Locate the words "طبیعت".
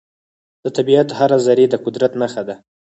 0.77-1.09